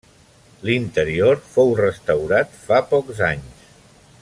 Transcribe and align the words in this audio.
L'interior 0.69 1.41
fou 1.51 1.69
restaurat 1.81 2.57
fa 2.65 2.81
pocs 2.95 3.23
anys. 3.31 3.71